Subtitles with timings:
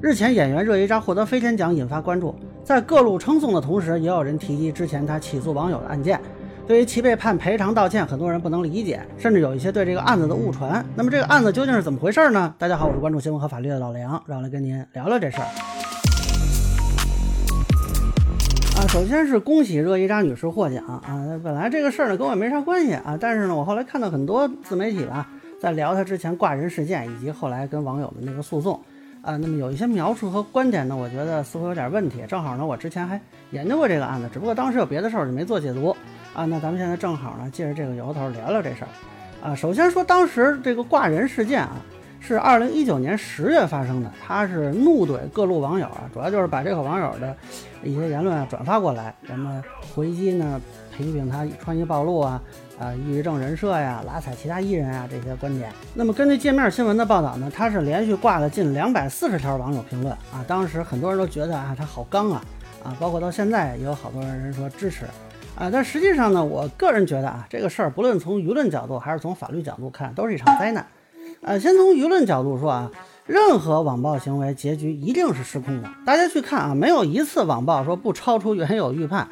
[0.00, 2.32] 日前，演员热依扎获得飞天奖，引发关注。
[2.62, 6.20] 在各路称颂的同时，也有人提及之前他起诉网友的案件。
[6.68, 10.86] 对于其被判赔偿道歉，很多人不能理解，甚至有一些对这个案子的误传。
[10.94, 12.54] 那么这个案子究竟是怎么回事呢？
[12.58, 15.48] 大家好，我是关注新闻和法律的老梁，让我来跟您聊聊这事儿。
[18.76, 21.02] 啊，首先是恭喜热依扎女士获奖啊！
[21.42, 25.28] 本来这个事儿呢跟我也没啥关系啊，但是呢，我后来看到很多自媒体吧
[25.60, 28.80] 在聊她之前挂人事件，以及后来跟网友的那个诉讼。
[29.22, 32.24] 啊，那么有一些描述和观点呢，我觉得似乎有点问题。
[32.28, 33.20] 正好呢，我之前还
[33.50, 35.94] 研究过这个案子，只不过当时有别的事儿就没做解读
[36.34, 36.46] 啊。
[36.46, 38.88] 那咱们现在正好呢，借着这个由头聊聊这事儿。
[39.48, 41.76] 啊，首先说当时这个挂人事件啊，
[42.20, 44.10] 是二零一九年十月发生的。
[44.24, 47.36] 他是怒怼各路网友啊，主要就是把这个网友的
[47.82, 49.62] 一些言论啊转发过来，什么
[49.94, 50.60] 回击呢，
[50.96, 52.40] 批评他穿衣暴露啊。
[52.78, 55.68] 啊，抑郁症人设呀，拉踩其他艺人啊，这些观点。
[55.94, 60.44] 那么根据界面新闻的报道呢，他是连续挂了近两百四十条网友评论啊。
[60.46, 62.40] 当时很多人都觉得啊，他好刚啊
[62.84, 65.04] 啊，包括到现在也有好多人说支持
[65.56, 65.68] 啊。
[65.70, 70.86] 但实际上呢，我个人觉得啊，这个事儿不论从舆论角度还是从法律角度看，都是一场灾难。
[71.42, 72.90] 呃，先从舆论角度说啊，
[73.26, 75.88] 任何网暴行为结局一定是失控的。
[76.06, 79.28] 大家去看啊，没有一次网暴说不超出原有预判。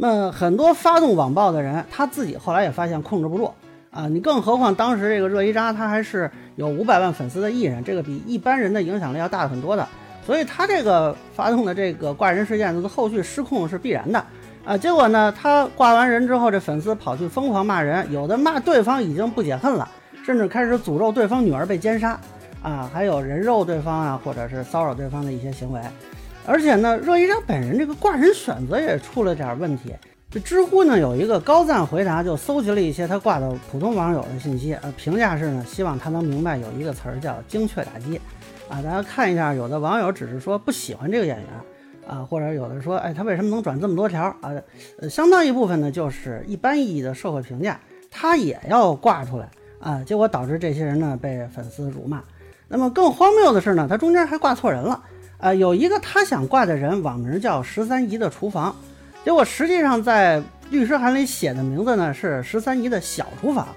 [0.00, 3.52] 那很多发动网暴的人，他自己后来也发现控制不住
[3.90, 4.06] 啊！
[4.06, 9.84] 你更何况当时这个热依扎，他还是有五百万粉丝的艺人，这个比一般人的影响力要大很多的，
[10.24, 14.24] 所以他这个发动的这个挂人事件，后续失控是必然的
[14.64, 14.78] 啊！
[14.78, 19.88] 结果呢，他挂完人之后，这粉丝跑去疯狂骂人，有的骂对方已经不解恨了，
[20.24, 22.16] 甚至开始诅咒对方女儿被奸杀
[22.62, 25.80] 啊，还有人肉对方啊，或者是骚扰对方的一些行为。
[26.48, 29.94] 而且呢，热依扎本人这个挂人选择也出了点问题。
[30.30, 38.18] 这知乎呢有一个高赞回答，就搜集了一些他挂的普通网友的信息，呃，评价是呢，希望他能明白有一个词儿叫精确打击。
[38.70, 41.46] 啊，大家看一下，有的网友只是说不喜欢这个演员，
[42.06, 44.22] 啊，或者有的说，哎，他为什么能转这么多条？
[44.40, 44.52] 啊，
[45.00, 47.78] 呃，相当一部分呢就是一般意义的社会评价，
[48.10, 49.50] 他也要挂出来，
[49.80, 52.22] 啊，结果导致这些人呢被粉丝辱骂。
[52.68, 55.02] 那么更荒谬的是呢，他中间还挂错人了。
[55.38, 58.74] 呃，有一个他想挂的人，网名叫十三姨的厨房，
[59.24, 63.68] 结果实际上在律师函里写的名字呢是十三姨的小厨房。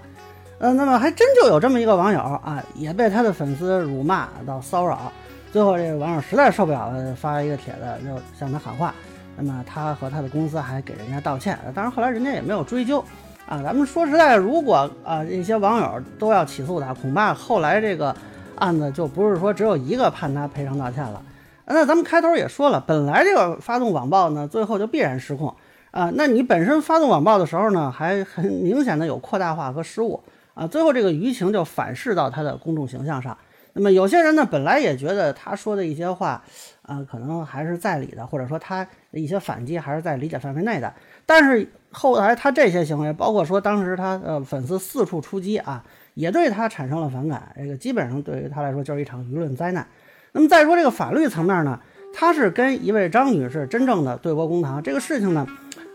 [0.58, 5.12] 呃，那么还真就有这么一个网友啊，也被他的粉丝辱骂到骚扰，
[5.52, 8.94] 最后这个网友实在受不了了，发了一个帖子就向他喊话。
[9.38, 13.04] 那么他和他的公司还给人家道歉，当然后来人家也没有追究。
[13.48, 18.16] 啊，咱们说实在，如果啊一些网友都要起诉他，恐怕后来这个
[18.56, 21.22] 案子就不是说只有一个判他赔偿道歉了。
[21.66, 25.56] 那咱们开头也说了，本来这个发动网暴呢，最后就必然失控
[25.92, 26.12] 啊。
[26.16, 30.22] 那你本身发动网暴的时候呢，还很明显的有扩大化和失误
[30.54, 33.38] 啊，最后这个舆情就反噬到他的公众形象上。
[33.74, 36.44] 那么有些人呢，本来也觉得他说的一些话
[36.82, 40.94] 啊，可能还是在理的，或者说他的一些反击还是在理解范围内的。
[41.26, 45.82] 但是后来他这些行为，包括说当时他呃粉丝四处出击啊，
[46.16, 47.54] 也对他产生了反感。
[47.56, 49.88] 这个基本上对于他来说就是一场舆论灾难。
[50.34, 51.80] 那么再说这个法律层面呢，
[52.14, 54.81] 他是跟一位张女士真正的对簿公堂。
[54.81, 55.46] 这个事情呢，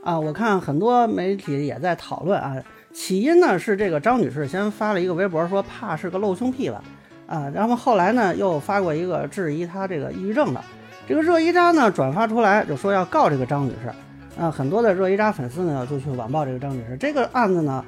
[0.05, 2.57] 啊，我看很多媒体也在讨论啊。
[2.93, 6.83] 起因呢是这个张女士先发了一个微博说怕是个露胸癖吧，
[7.27, 10.61] 啊，然后后来呢又发过一个质疑她这个抑郁症的。
[11.07, 16.97] 这个热依扎呢转发出来就说要告这个张女士，啊，很多的热依扎粉丝呢就去网暴这个张女士。
[16.97, 17.85] 这个案子呢，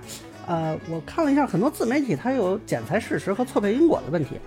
[0.48, 4.40] 呃，我看了一下很多自媒体它有剪裁事实和错配因果的问题。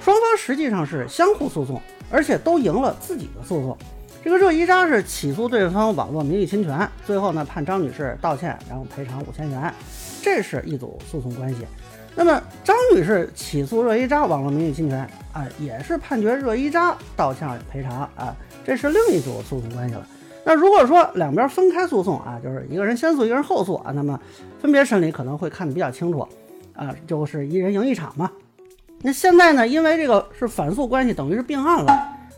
[0.00, 1.80] 双方实际上是相互诉讼，
[2.10, 3.76] 而且都赢了自己的诉讼。
[4.22, 9.72] 这个热依扎是起诉对方网络名誉侵权，最后呢判张女士道歉，然后赔偿五千元，
[10.20, 11.66] 这是一组诉讼关系。
[12.14, 18.34] 那么张女士起诉热依扎网络名誉侵权啊，也是判决热依扎道歉赔偿啊，
[18.64, 20.06] 这是另一组诉讼关系了。
[20.48, 24.18] 那如果说两边分开诉讼啊，就是一个人先诉，一个人后诉啊，那么
[24.60, 26.20] 分别审理可能会看得比较清楚
[26.72, 28.30] 啊，就是一人赢一场嘛。
[29.02, 29.66] 那现在呢？
[29.66, 31.92] 因为这个是反诉关系，等于是并案了，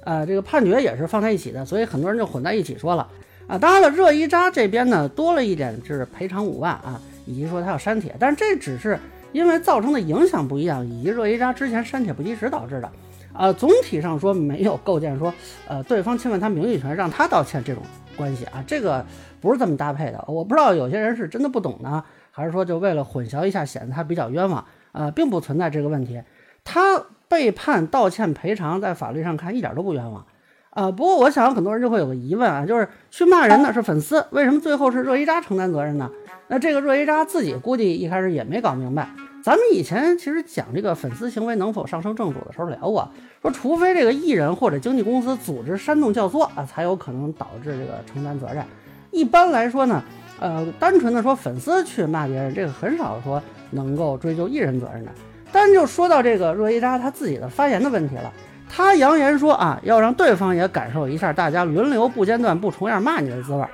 [0.06, 3.06] 呃，这个判决也是放在一起的，所以很多人就混在一起说了
[3.46, 3.58] 啊。
[3.58, 8.98] 当然了，热依扎这边呢多了一点，就是赔偿五万啊，以及说他要删帖，但是这只是
[9.32, 12.90] 因为造成的影响不一样，以及热依扎之前删帖不及时导致的，
[13.38, 15.32] 啊，总体上说没有构建说
[15.68, 17.82] 呃对方侵犯他名誉权让他道歉这种
[18.16, 19.04] 关系啊，这个
[19.40, 20.24] 不是这么搭配的。
[20.26, 22.02] 我不知道有些人是真的不懂呢，
[22.32, 26.20] 还是说就为了混淆一下，显得他比较冤枉啊，并不存在这个问题。
[26.64, 30.26] 他被判道歉赔偿，在法律上看一点都不冤枉，
[30.70, 36.10] 啊，不过我想很多人就会有个疑问啊，就是去骂人的是粉丝，为什么最后是热依扎承担责任呢？
[36.48, 39.08] 那这个热依扎自己估计一开始也没搞明白，
[39.42, 43.08] 咱们以前其实讲这个粉丝行为能否上升正主的时候聊过，
[43.40, 48.64] 说除非这个艺人或者经纪公司组织煽动教唆啊，才有可能导致这个承担责任。
[49.10, 50.02] 一般来说呢，
[50.40, 53.40] 呃，单纯的说粉丝去骂别人，这个很少说
[53.70, 55.10] 能够追究艺人责任的。
[55.50, 58.30] 但就说到这个若依扎他自己的发言的问题了，
[58.68, 63.64] 他扬言说啊，要让对方也感受一下大家轮流不间断不重样骂你的滋味。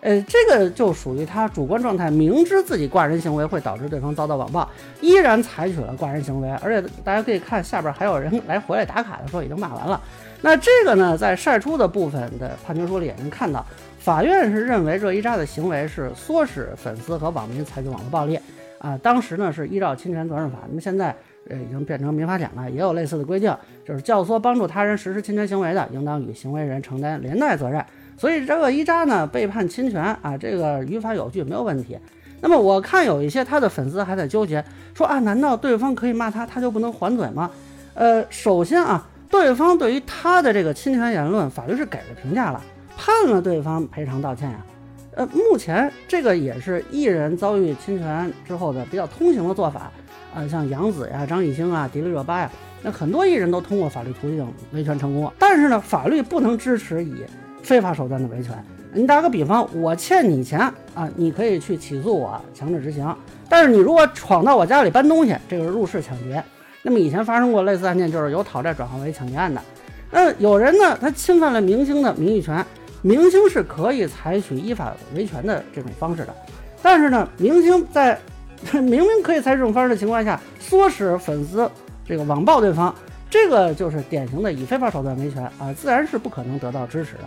[0.00, 4.66] 呃，这个就属于他主观状态，明知自己挂人行为会导致对方遭到网暴，
[5.02, 6.50] 依然采取了挂人行为。
[6.62, 10.00] 而且大家可以看下边还有人来回来打卡的时候已经骂完了。
[10.40, 13.64] 那这个呢，在晒出的部分的判决书里也能看到，
[13.98, 18.38] 法院是认为热依扎的行为是唆使粉丝和网民采取网络暴力
[18.78, 18.98] 啊。
[19.02, 21.14] 当时呢是依照侵权责任法，那么现在
[21.50, 23.54] 呃已经变成民法典了，也有类似的规定，
[23.84, 27.84] 就是教唆帮助他人实施侵权行为的，应当与行为人承担连带责任。
[28.20, 31.98] 所以这个一扎呢被判侵权啊，这个于法有据没有问题。
[32.42, 34.62] 那么我看有一些他的粉丝还在纠结，
[34.94, 37.50] 说啊，难道对方可以骂他，他就不能还嘴吗？
[37.94, 42.62] 呃，首先啊，对方对于他的这个侵权言论，法律是给了评价了，
[42.94, 44.58] 判了对方赔偿道歉呀。
[45.14, 49.90] 呃，目前这个也是艺人遭遇侵权之后的比较通行的做法
[50.34, 52.50] 啊，像杨紫呀、张艺兴啊、迪丽热巴呀，
[52.82, 55.32] 那很多艺人都通过法律途径维权成功。
[55.38, 57.24] 但是呢，法律不能支持以。
[57.62, 58.52] 非法手段的维权，
[58.92, 60.60] 你打个比方，我欠你钱
[60.94, 63.14] 啊，你可以去起诉我强制执行。
[63.48, 66.42] 但是你如果闯到我家里搬东西，这个是入室抢劫。
[66.82, 69.60] 那么以前发生过类似案件，就是由讨债转化为抢劫案的。
[70.10, 72.64] 那有人呢，他侵犯了明星的名誉权，
[73.02, 76.34] 明星是可以采取依法维权的这种方式的。
[76.82, 78.18] 但是呢，明星在
[78.72, 81.70] 明明可以采取这种方式的情况下，唆使粉丝
[82.06, 82.94] 这个网暴对方，
[83.28, 87.24] 这个就是典型的以非法手段维权啊，自然是不可能得到支持的。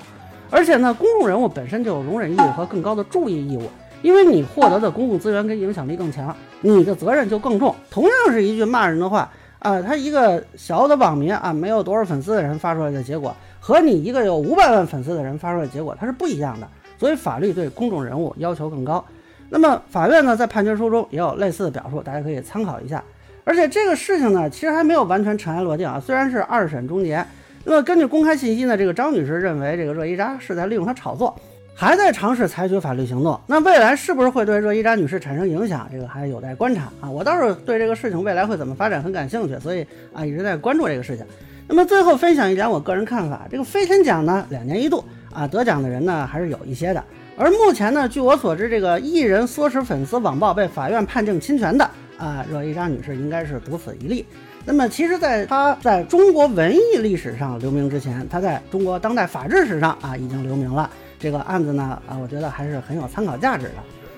[0.56, 3.64] 而且呢，公众人物本身就有容忍义务和更高的注意义务，
[4.04, 7.74] 因为你获得的公共资源跟影响力更强，你的责任就更重。
[7.90, 9.28] 同样是一句骂人的话
[9.58, 16.68] 啊，他一个小的网民啊，没有多少粉丝的人发出来的结果，和你一个有五百万粉丝的人发出来的结果，它是不一样的。
[17.00, 19.04] 所以法律对公众人物要求更高。
[19.50, 23.04] 那么法院呢，在判决书中也有类似的表述，大家可以参考一下。
[23.44, 27.26] 而且这个事情呢，其实还没有完全尘埃落定啊，虽然是二审终结。
[27.66, 31.34] 那么根据公开信息呢，这个张女士认为这个热依扎是在利用她炒作，
[31.74, 33.40] 还在尝试采取法律行动。
[33.48, 37.10] 那未来是不是会对热依扎女士产生影响，这个还有待观察啊。
[37.10, 41.26] 我倒是对这个事情未来会怎么发展很感兴趣，所以啊一直在关注这个事情。
[41.66, 45.02] 那么最后分享一点我个人看法，这个飞天奖呢两年一度
[45.34, 47.02] 啊，得奖的人呢还是有一些的。
[47.38, 54.26] 而目前呢，据我所知，这个艺人唆使粉丝网暴被法院判定侵权的啊，热依扎女士应该是独此一例。
[54.66, 60.90] 那么，其实，在她在中国文艺历史上留名之前，她在中国当代法治史上啊已经留名了。
[61.20, 63.76] 这个案子呢，啊，我觉得还是很有参考价值的。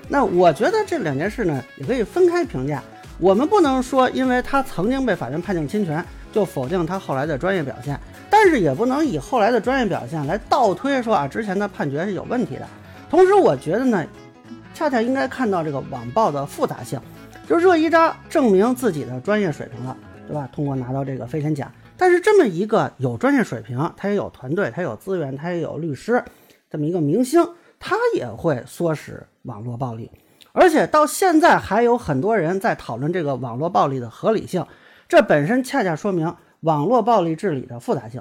[0.08, 2.82] 那我觉得这两件事呢，也可以分开评价。
[3.18, 7.98] 我们不能说，因为她曾经被法院判定侵权，就否定她后来的专业表现。
[8.30, 12.68] 但是，也不能以后来的专业表现来倒推说啊，之前的判决是有问题的。
[13.08, 14.04] 同时，我觉得呢，
[14.74, 17.00] 恰恰应该看到这个网暴的复杂性，
[17.46, 19.96] 就热依扎证明自己的专业水平了。
[20.28, 20.48] 对吧？
[20.52, 26.20] 通过拿到这个飞天奖，但是这么一个有专业水平，他也有团队，他有资源，他也有律师，
[26.68, 27.48] 这么一个明星，
[27.78, 30.10] 他也会唆使网络暴力，
[30.50, 34.66] 而且到现在还有很多人在讨论这个网络暴力的合理性，
[35.06, 38.20] 这本身恰恰说明网络暴力治理的复杂性，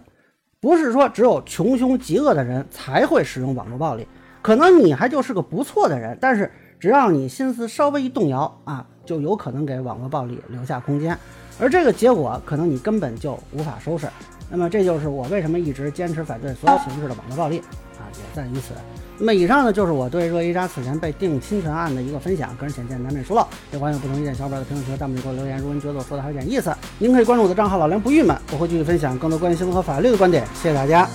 [0.59, 4.07] 不是说只有穷凶极恶的人才会使用网络暴力，
[4.43, 6.51] 可能你还就是个不错的人，但是
[6.85, 11.17] 只要你心思稍微一动摇啊，就有可能给网络暴力留下空间。
[11.59, 14.07] 而这个结果可能你根本就无法收拾，
[14.51, 17.57] 那么这就是我为什么一直坚持反对所有形式的网络暴力
[17.97, 18.75] 啊，也在于此。
[19.17, 25.57] 那么以上呢就是我对热依扎此前被定侵权案的一个分享，个人浅见难免疏漏，也欢迎不同意见小伙伴在评论区弹幕里给我留言。
[25.57, 30.45] 如果您觉得我说的还有点意思，您可以关注我的账号老梁不郁闷，我会继续分享更多关于新闻和法律的观点。
[30.53, 31.09] 谢谢大家。